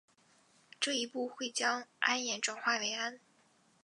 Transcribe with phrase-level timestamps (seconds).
[0.79, 3.19] 这一步会将铵盐转化成氨。